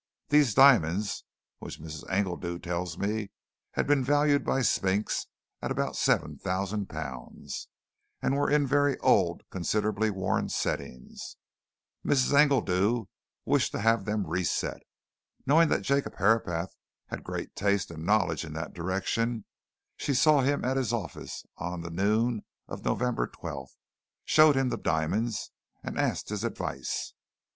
[0.29, 1.25] These diamonds,
[1.59, 2.09] which, Mrs.
[2.09, 3.29] Engledew tells me,
[3.73, 5.27] had been valued by Spinks
[5.61, 7.67] at about seven thousand pounds,
[8.23, 11.37] were in very old, considerably worn settings.
[12.03, 12.33] Mrs.
[12.33, 13.05] Engledew
[13.45, 14.81] wished to have them reset.
[15.45, 16.73] Knowing that Jacob Herapath
[17.09, 19.45] had great taste and knowledge in that direction,
[19.97, 23.75] she saw him at his office on the noon of November 12th,
[24.25, 25.51] showed him the diamonds,
[25.83, 27.13] and asked his advice.